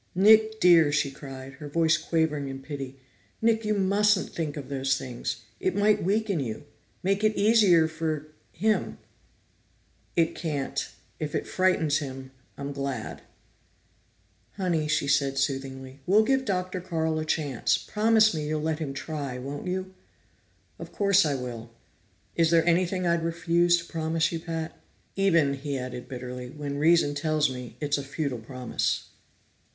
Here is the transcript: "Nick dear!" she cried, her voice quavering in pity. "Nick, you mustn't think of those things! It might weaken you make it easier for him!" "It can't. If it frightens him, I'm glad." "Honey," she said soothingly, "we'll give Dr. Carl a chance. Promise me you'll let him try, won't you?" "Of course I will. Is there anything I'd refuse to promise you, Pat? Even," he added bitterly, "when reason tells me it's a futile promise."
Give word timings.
"Nick 0.15 0.59
dear!" 0.59 0.91
she 0.91 1.11
cried, 1.11 1.53
her 1.59 1.69
voice 1.69 1.95
quavering 1.95 2.47
in 2.47 2.59
pity. 2.59 2.97
"Nick, 3.39 3.63
you 3.63 3.75
mustn't 3.75 4.31
think 4.33 4.57
of 4.57 4.67
those 4.67 4.97
things! 4.97 5.43
It 5.59 5.75
might 5.75 6.03
weaken 6.03 6.39
you 6.39 6.63
make 7.03 7.23
it 7.23 7.35
easier 7.37 7.87
for 7.87 8.29
him!" 8.51 8.97
"It 10.15 10.33
can't. 10.33 10.87
If 11.19 11.35
it 11.35 11.45
frightens 11.45 11.99
him, 11.99 12.31
I'm 12.57 12.71
glad." 12.73 13.21
"Honey," 14.53 14.87
she 14.87 15.07
said 15.07 15.37
soothingly, 15.37 15.99
"we'll 16.07 16.23
give 16.25 16.45
Dr. 16.45 16.81
Carl 16.81 17.19
a 17.19 17.23
chance. 17.23 17.77
Promise 17.77 18.33
me 18.33 18.47
you'll 18.47 18.59
let 18.59 18.79
him 18.79 18.95
try, 18.95 19.37
won't 19.37 19.67
you?" 19.67 19.93
"Of 20.79 20.91
course 20.91 21.27
I 21.27 21.35
will. 21.35 21.69
Is 22.35 22.49
there 22.49 22.65
anything 22.65 23.05
I'd 23.05 23.23
refuse 23.23 23.77
to 23.77 23.85
promise 23.85 24.31
you, 24.31 24.39
Pat? 24.39 24.75
Even," 25.15 25.53
he 25.53 25.77
added 25.77 26.09
bitterly, 26.09 26.49
"when 26.49 26.79
reason 26.79 27.13
tells 27.13 27.51
me 27.51 27.77
it's 27.79 27.99
a 27.99 28.03
futile 28.03 28.39
promise." 28.39 29.09